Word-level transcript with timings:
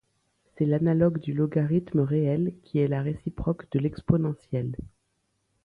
C'est 0.57 0.65
l'analogue 0.65 1.19
du 1.19 1.31
logarithme 1.31 1.99
réel 1.99 2.55
qui 2.63 2.79
est 2.79 2.87
la 2.87 3.03
réciproque 3.03 3.69
de 3.71 3.77
l'exponentielle. 3.77 4.75